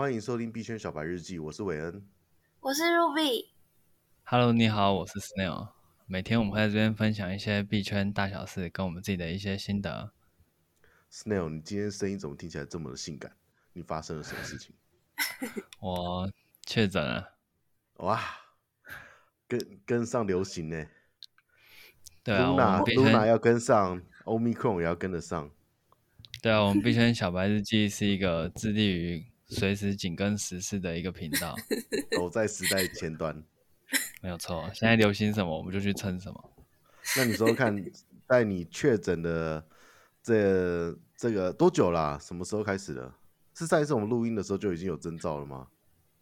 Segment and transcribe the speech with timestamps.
[0.00, 2.02] 欢迎收听币圈小白日记，我是韦恩，
[2.60, 3.50] 我是 Ruby。
[4.24, 5.72] Hello，你好，我是 Snail。
[6.06, 10.10] 每天我们会在这边分享一些币圈大小事，跟我们自己的一些心得。
[11.12, 13.30] Snail，你今天声音怎么听起来这么的性感？
[13.74, 14.74] 你发生了什么事情？
[15.82, 16.32] 我
[16.64, 17.34] 确诊了。
[17.96, 18.22] 哇，
[19.46, 20.86] 跟跟上流行呢？
[22.24, 25.50] 对啊，Luna Luna 要跟上，Omicron 也要跟得上。
[26.40, 31.54] 对啊，我们币圈小白日记是一个致力于随时紧跟时事的一个频道，
[32.16, 33.42] 走在时代前端。
[34.22, 36.50] 没有错，现在流行什么我们就去蹭什么。
[37.16, 37.84] 那你说看，
[38.28, 39.66] 在你确诊的
[40.22, 42.18] 这这个多久啦、啊？
[42.22, 43.12] 什么时候开始的？
[43.54, 45.66] 是上一次我们录音的时候就已经有征兆了吗？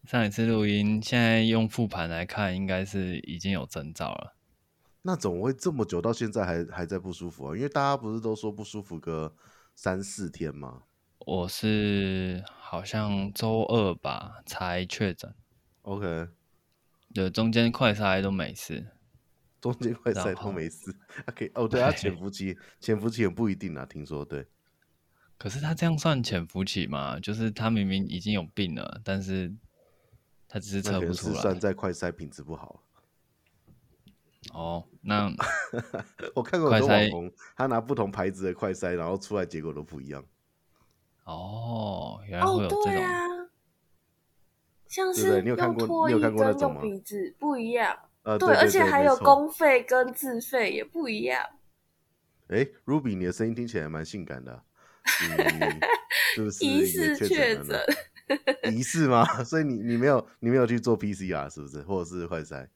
[0.04, 4.34] 上一次录音，现在用复盘来看，应该是已经有征兆了。
[5.02, 7.56] 那怎么会这么久到现在还还在不舒服啊？
[7.56, 9.34] 因为大家不是都说不舒服个
[9.74, 10.84] 三四天吗？
[11.28, 15.34] 我是好像周二吧才确诊。
[15.82, 16.26] OK。
[17.12, 18.86] 对，中间快筛都没事，
[19.60, 20.90] 中间快筛都没事。
[21.26, 24.46] OK，哦， 对，他潜伏期，潜伏期也不一定啊，听说对。
[25.36, 27.20] 可是他这样算潜伏期吗？
[27.20, 29.54] 就是他明明已经有病了，但是
[30.48, 31.42] 他只是测不出来。
[31.42, 32.82] 算在快筛品质不好。
[34.54, 35.30] 哦，那
[36.34, 40.24] 我看过很多网红，他拿不同牌子的快筛，然后出来结果都不一样。
[41.28, 42.84] 哦，原来会有这种。
[42.96, 43.24] 哦
[44.88, 51.44] 像是用脱衣跟用鼻子不一样，呃，对，而且还有公费跟自费也不一样。
[52.48, 54.64] 哎，Ruby，你的声音听起来蛮性感的，啊，
[56.34, 56.64] 是不是？
[56.64, 57.78] 疑似确诊，
[58.72, 59.26] 疑似吗？
[59.44, 61.82] 所以你你没有你没有去做 PCR 是不是？
[61.82, 62.66] 或者是快筛？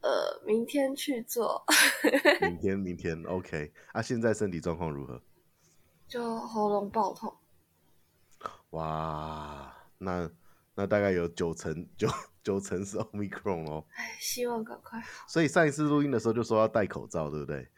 [0.00, 1.62] 呃，明天去做。
[2.40, 3.70] 明天明天 OK。
[3.92, 5.20] 啊，现在身体状况如何？
[6.08, 7.36] 就喉咙爆痛。
[8.72, 10.30] 哇，那。
[10.74, 12.08] 那大概有九成九
[12.42, 14.98] 九成是 Omicron 哦，哎，希望赶快。
[15.28, 17.68] 所以上一次录音的时候就说要戴口罩，对不对？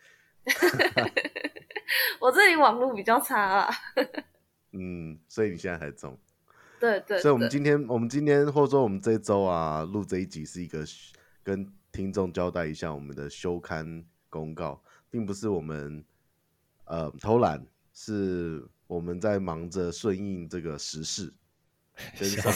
[2.21, 3.75] 我这里网络比较差啊。
[4.71, 6.17] 嗯，所以你现在还中。
[6.79, 7.21] 对，对对。
[7.21, 10.85] 所以我们今天，我们今天或者说我们这周啊，录这一集是一个
[11.43, 14.81] 跟听众交代一下我们的休刊公告，
[15.11, 16.05] 并不是我们
[16.85, 21.35] 呃偷懒，是我们在忙着顺应这个时事。
[22.19, 22.53] 跟上，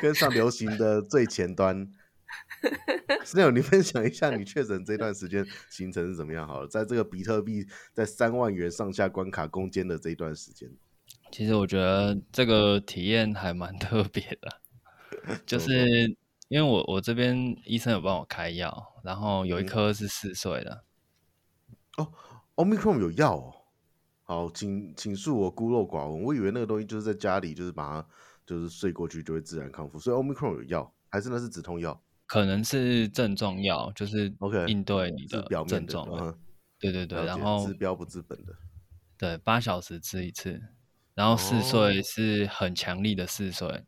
[0.00, 1.86] 跟上流行的最前端。
[3.22, 6.48] Snail，你分享一下你确诊这段时间行程是怎么样？
[6.48, 10.70] 好了，在这个比特币在三万元上下关卡攻坚的这一段时间，
[11.30, 14.60] 其实我觉得这个体验还蛮特别的，
[15.44, 15.86] 就是
[16.48, 20.84] 因为我我这边医生有帮我开药，然后有一颗是四岁的。
[21.98, 22.10] 哦
[22.54, 23.54] ，Omicron 有药哦。
[24.32, 28.08] 好，请请恕我孤陋寡闻，我以为那个东西就是在家里，就是把它
[28.46, 29.98] 就是睡过去就会自然康复。
[29.98, 32.02] 所以 Omicron 有药，还是那是止痛药？
[32.24, 36.34] 可能是症状药，就是 OK 应对你的表症状。
[36.78, 38.54] 对对对，然后治标不治本的。
[39.18, 40.58] 对，八小时吃一次，
[41.12, 43.82] 然后嗜睡是很强力的嗜睡、哦。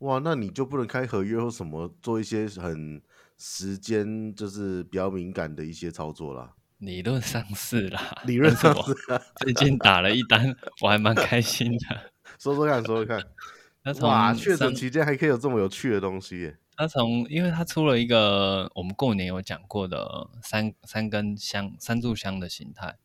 [0.00, 3.00] 哇，那你就不能开合约或什么做一些很
[3.38, 6.54] 时间就是比较敏感的一些操作啦。
[6.80, 8.94] 理论上是啦，理论上是。
[9.36, 12.10] 最近打了一单，我还蛮开心的。
[12.40, 13.22] 说说看，说说看。
[13.84, 16.56] 他从哇，确诊期间还可以有这么有趣的东西耶。
[16.76, 22.96] 他从，因为他出了一个我们过年有讲过的三三根香三炷香的形态，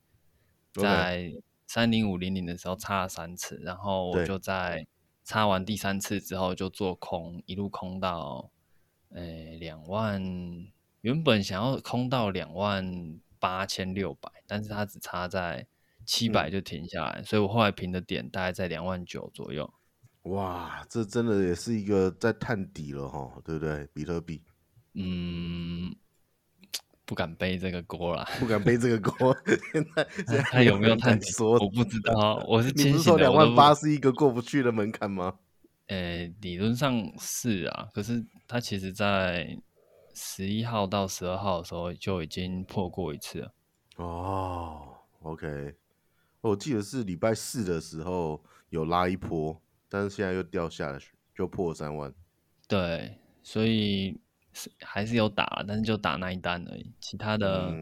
[0.74, 1.34] 在
[1.68, 4.88] 三零五零零的时候插了三次，然后我就在
[5.25, 8.52] 插完第三次之后就做空，一路空到
[9.14, 10.24] 诶两万，
[11.02, 13.19] 原本想要空到两万。
[13.45, 15.67] 八千六百，但是它只差在
[16.03, 19.72] 七百就停下来，嗯，所以我后来评的点大概在两万九左右。
[20.23, 23.88] 哇，这真的也是一个在探底了哈，对不对？
[23.94, 24.41] 比特币，
[24.95, 25.95] 嗯，
[27.05, 29.38] 不敢背这个锅了，不敢背这个锅。
[29.72, 31.29] 现在，现在他有没有探底？
[31.29, 35.35] 说我不知道，我是你不是说两万八是一个过不去的门槛吗？
[35.90, 39.55] 诶，理论上是啊，可是它其实，在。
[40.16, 43.53] 十一号到十二号的时候就已经破过一次了。
[43.97, 45.76] 哦，OK，
[46.40, 52.14] 我记得是礼拜四的时候有拉一波，但是现在又掉下去，就破三万。
[52.67, 54.17] 对，所以
[54.79, 56.91] 还是有打，但是就打那一单而已。
[57.02, 57.73] 其他的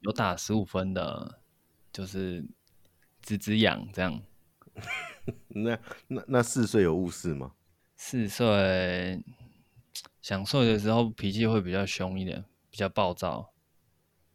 [0.00, 1.40] 有打十五分的，
[1.92, 2.44] 就是
[3.20, 4.22] 只只养这样。
[5.48, 7.52] 那那那四岁有误事吗？
[7.96, 9.22] 四岁。
[10.20, 13.52] 想睡的时候脾气会比较凶一点，比较暴躁，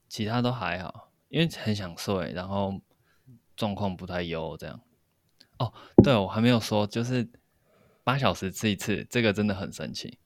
[0.09, 2.79] 其他都还好，因为很想睡，然后
[3.55, 4.81] 状况不太优这样。
[5.59, 5.73] 哦，
[6.03, 7.27] 对，我还没有说，就是
[8.03, 10.19] 八小时吃一次，这个真的很神奇。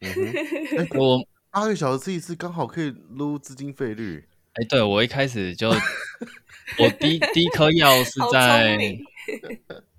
[0.00, 0.32] 嗯哼，
[0.78, 4.28] 欸、我 八个小时吃一次，刚好可以撸资金费率。
[4.54, 5.70] 哎、欸，对，我一开始就，
[6.78, 8.76] 我第一第一颗药是在，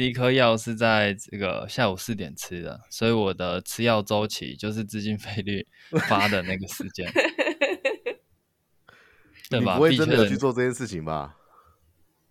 [0.00, 5.66] 第一颗药是在这个下午四点吃的，所以我的吃药周期就是资金费率
[6.08, 7.06] 发的那个时间，
[9.50, 9.74] 对吧？
[9.74, 11.36] 你不会真的去做这件事情吧？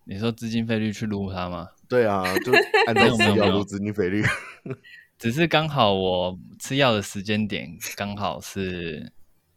[0.02, 1.68] 你说资金费率去撸它吗？
[1.88, 2.52] 对啊，就
[2.88, 4.24] 按照吃药撸资金费率，
[5.16, 9.12] 只是刚好我吃药的时间点刚好是。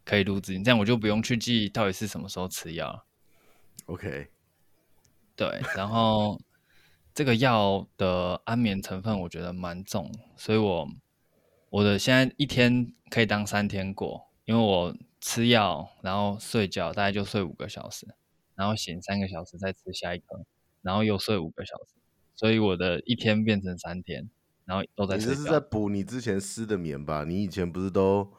[0.06, 3.06] 可以录制，这样我就不用去记到底是什么时候吃药。
[3.86, 4.28] OK，
[5.34, 6.38] 对，然后
[7.14, 10.88] 这个药的安眠成分我觉得蛮重，所以我
[11.70, 18.08] 我的现在一天可以当三天过，因为我吃药，然后睡觉大概就睡五个小时，
[18.56, 20.46] 然后醒三个小时再吃下一颗，
[20.82, 21.96] 然后又睡五个小时，
[22.36, 24.30] 所以我的一天变成三天，
[24.66, 25.32] 然后都在睡觉。
[25.32, 27.24] 你这是在补你之前失的眠吧？
[27.24, 28.34] 你以前不是都？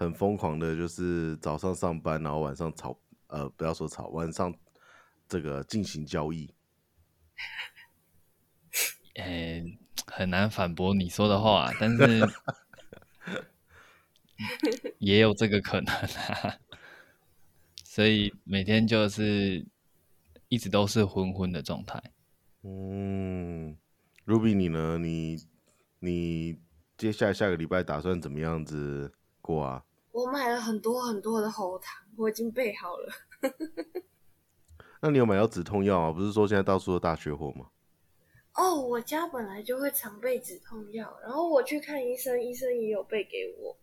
[0.00, 4.54] 很疯狂的，就是早上上班，然后晚上炒，呃，不要说炒，晚上
[5.28, 6.54] 这个进行交易。
[9.18, 12.26] 呃、欸，很难反驳你说的话，但是
[14.98, 16.56] 也有这个可能啊。
[17.84, 19.66] 所以每天就是
[20.48, 22.00] 一直都是昏昏的状态。
[22.62, 23.76] 嗯
[24.24, 24.98] ，Ruby，你呢？
[24.98, 25.36] 你
[25.98, 26.60] 你
[26.96, 29.84] 接下来下个礼拜打算怎么样子过啊？
[30.12, 33.12] 我买了很多很多的喉糖，我已经备好了。
[35.02, 36.12] 那你有买到止痛药啊？
[36.12, 37.66] 不是说现在到处都大缺货吗？
[38.58, 43.76] 哦，我家本来就会常备止痛药，然后我去看医生，医生也有备给我。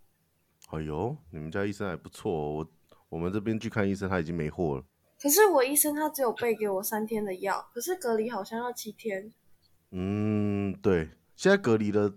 [0.67, 2.51] 哎呦，你们家医生还不错哦。
[2.51, 2.67] 我
[3.07, 4.83] 我们这边去看医生，他已经没货了。
[5.17, 9.31] 可是我医生他只有备给我三天的药，可是隔离好像要七天。
[9.91, 11.07] 嗯，对，
[11.37, 12.13] 现在隔离的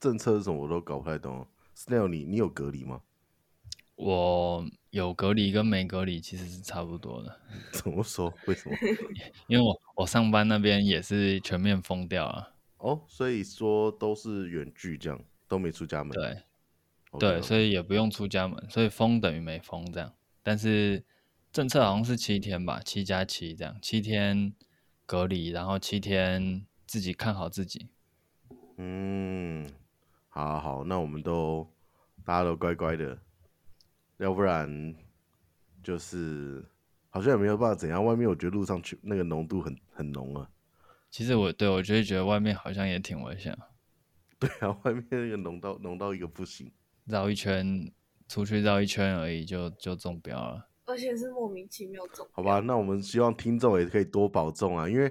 [0.00, 1.46] 政策是什么，我都搞不太懂。
[1.76, 3.00] Snail，你你有隔离吗？
[3.96, 7.40] 我有隔离跟没隔离其实是差不多的。
[7.72, 8.32] 怎么说？
[8.46, 8.76] 为什么？
[9.48, 12.54] 因为我我上班那边也是全面封掉了。
[12.78, 16.12] 哦，所以说都是远距这样，都没出家门。
[16.12, 16.42] 对
[17.12, 17.18] ，okay.
[17.18, 20.12] 对，所以也不用出家门，所以封等于没封这样。
[20.42, 21.02] 但是
[21.50, 24.52] 政策好像是七天吧，七加七这样，七天
[25.06, 27.88] 隔离，然后七天自己看好自己。
[28.76, 29.66] 嗯，
[30.28, 31.66] 好好，那我们都
[32.26, 33.18] 大家都乖乖的。
[34.18, 34.94] 要不然
[35.82, 36.64] 就是
[37.10, 38.04] 好像也没有办法怎样。
[38.04, 40.48] 外面我觉得路上去那个浓度很很浓啊。
[41.10, 43.56] 其实我对我就是觉得外面好像也挺危险。
[44.38, 46.70] 对啊，外面那个浓到浓到一个不行，
[47.04, 47.90] 绕一圈
[48.28, 52.28] 出去绕一圈而已就就中标了，而且是莫名其妙中。
[52.32, 55.10] 好吧，那我们希望听众也可以多保重啊，因为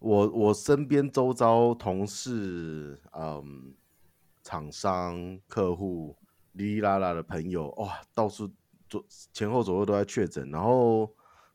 [0.00, 3.74] 我我身边周遭同事、嗯，
[4.42, 6.16] 厂商、客户。
[6.54, 8.50] 哩哩啦啦的朋友哇，到处
[8.88, 11.08] 左前后左右都在确诊，然后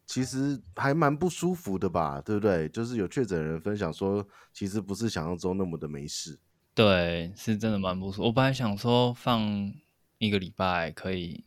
[0.06, 2.70] 其实还蛮不舒服的吧，对不对？
[2.70, 6.40] 就是有确诊人分享说，其实不是想象中那么的没事。
[6.74, 8.24] 对，是真的蛮不舒服。
[8.24, 9.74] 我本来想说放
[10.18, 11.44] 一个礼拜可以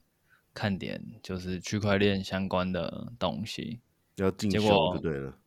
[0.53, 3.81] 看点，就是区块链相关的东西，
[4.17, 5.39] 要进修就对了。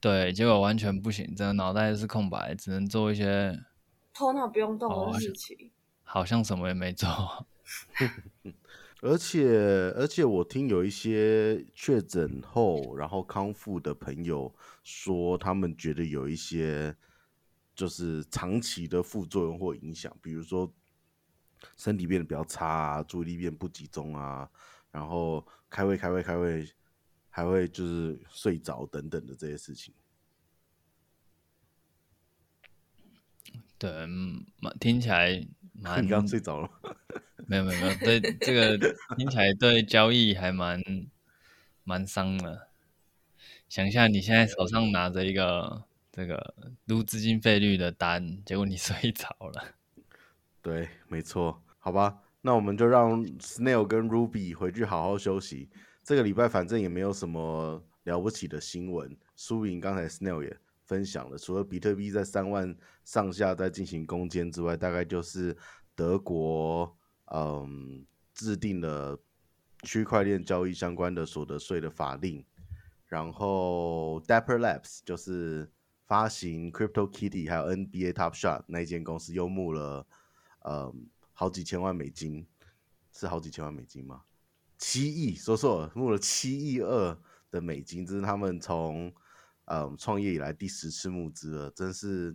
[0.00, 3.58] 对，结果完全不行，真的脑袋是空白，只能做一些
[4.14, 5.70] 头脑不用动的事情。
[6.10, 7.46] 好像什么也没做，
[9.00, 9.46] 而且
[9.94, 16.96] 而且我听有一些确诊后然后康复的朋友说，他们觉得有一些
[17.74, 20.74] 就是长期的副作用或影响，比如说
[21.76, 24.50] 身体变得比较差啊，注意力变不集中啊，
[24.90, 26.68] 然后开会开会开会
[27.28, 29.94] 还会就是睡着等等的这些事情。
[33.78, 33.90] 对，
[34.80, 35.46] 听起来。
[36.02, 36.70] 你刚睡着了？
[37.46, 38.76] 没有没有没有，对这个
[39.16, 40.82] 听起来对交易还蛮
[41.84, 42.68] 蛮伤的。
[43.68, 46.54] 想一下，你现在手上拿着一个这个
[46.86, 49.74] 撸资金费率的单，结果你睡着了。
[50.60, 51.62] 对，没错。
[51.78, 55.70] 好吧，那我们就让 Snail 跟 Ruby 回去好好休息。
[56.02, 59.16] 这个礼拜反正也没有什么了不起的新闻。
[59.36, 60.56] 输赢刚才 Snail 也
[60.88, 65.56] 分享了，除了比特币在三万上下在进行攻坚之外，大概就是
[65.94, 68.04] 德国嗯
[68.34, 69.20] 制定了
[69.82, 72.42] 区块链交易相关的所得税的法令，
[73.06, 75.70] 然后 Dapper Labs 就是
[76.06, 80.06] 发行 Crypto Kitty 还有 NBA Top Shot 那一间公司又募了
[80.64, 82.46] 嗯好几千万美金，
[83.12, 84.22] 是好几千万美金吗？
[84.78, 87.18] 七亿，说错了，募了七亿二
[87.50, 89.12] 的美金，这是他们从
[89.70, 92.34] 嗯，创业以来第十次募资了，真是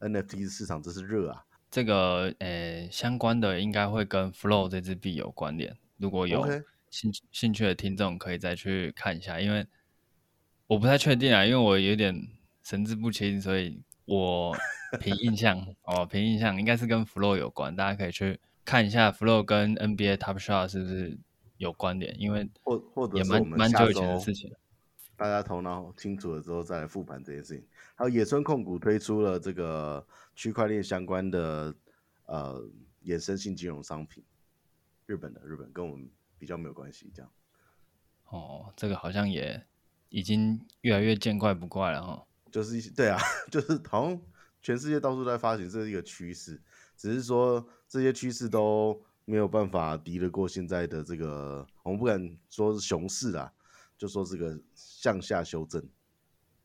[0.00, 1.44] NFT 市场真是热啊！
[1.70, 5.76] 这个呃相关的应该会跟 Flow 这支币有关联。
[5.98, 6.42] 如果有
[6.88, 9.66] 兴趣兴趣的听众，可以再去看一下，因为
[10.66, 12.26] 我不太确定啊，因为我有点
[12.64, 14.56] 神志不清，所以我
[14.98, 21.18] 凭印象哦，凭印象应该是跟 Flow 有关，大家可以去看一下 Flow 跟 NBA Top Shot 是不是
[21.58, 24.50] 有关联，因为或或者也蛮蛮久以前的事情。
[25.20, 27.62] 大家头脑清楚了之后再来复盘这件事情。
[27.94, 30.02] 还有野村控股推出了这个
[30.34, 31.74] 区块链相关的
[32.24, 32.66] 呃
[33.04, 34.24] 衍生性金融商品，
[35.04, 36.08] 日本的日本跟我们
[36.38, 37.30] 比较没有关系，这样。
[38.30, 39.62] 哦，这个好像也
[40.08, 42.26] 已经越来越见怪不怪了哈。
[42.50, 43.18] 就是对啊，
[43.52, 44.18] 就是好像
[44.62, 46.58] 全世界到处在发行，这是一个趋势。
[46.96, 53.52] 只是说这些趋势都没有办法敌得过现在的这个，我们不敢说是熊市啊。
[54.00, 55.86] 就说这个向下修正，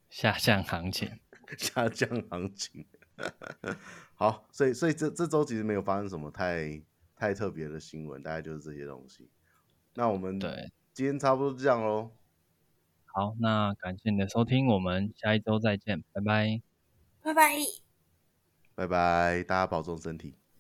[0.10, 1.20] 下降行情，
[1.60, 2.86] 下降行情。
[4.16, 6.82] 好，所以所以这这周其实没有发生什么太
[7.14, 9.30] 太特别的新闻，大概就是这些东西。
[9.96, 12.12] 那我们对今天差不多这样喽。
[13.08, 16.62] 好，那感谢你的收听，我们下一周再见，拜拜，
[17.22, 17.58] 拜拜，
[18.76, 20.36] 拜拜，大家保重身体。